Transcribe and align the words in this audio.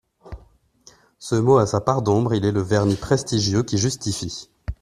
Ce 1.19 1.35
mot 1.35 1.59
a 1.59 1.67
sa 1.67 1.79
part 1.79 2.01
d'ombre, 2.01 2.33
il 2.33 2.43
est 2.45 2.51
le 2.51 2.61
vernis 2.63 2.95
prestigieux 2.95 3.61
qui 3.61 3.77
justifie 3.77 4.49